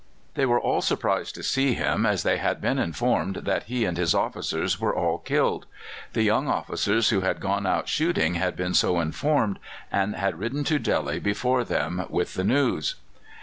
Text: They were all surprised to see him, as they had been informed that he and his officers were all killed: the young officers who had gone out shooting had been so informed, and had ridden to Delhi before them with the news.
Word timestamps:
They 0.33 0.47
were 0.47 0.59
all 0.59 0.81
surprised 0.81 1.35
to 1.35 1.43
see 1.43 1.75
him, 1.75 2.07
as 2.07 2.23
they 2.23 2.37
had 2.37 2.59
been 2.59 2.79
informed 2.79 3.35
that 3.43 3.65
he 3.65 3.85
and 3.85 3.97
his 3.99 4.15
officers 4.15 4.79
were 4.81 4.95
all 4.95 5.19
killed: 5.19 5.67
the 6.13 6.23
young 6.23 6.47
officers 6.47 7.09
who 7.09 7.21
had 7.21 7.39
gone 7.39 7.67
out 7.67 7.87
shooting 7.87 8.33
had 8.33 8.55
been 8.55 8.73
so 8.73 8.99
informed, 8.99 9.59
and 9.91 10.15
had 10.15 10.39
ridden 10.39 10.63
to 10.63 10.79
Delhi 10.79 11.19
before 11.19 11.63
them 11.63 12.07
with 12.09 12.33
the 12.33 12.43
news. 12.43 12.95